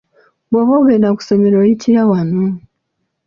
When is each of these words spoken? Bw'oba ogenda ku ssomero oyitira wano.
Bw'oba 0.49 0.73
ogenda 0.81 1.07
ku 1.15 1.21
ssomero 1.23 1.55
oyitira 1.63 2.01
wano. 2.09 2.43